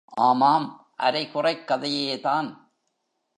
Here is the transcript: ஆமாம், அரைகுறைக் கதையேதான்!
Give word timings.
ஆமாம், 0.05 0.93
அரைகுறைக் 0.95 1.67
கதையேதான்! 1.67 2.49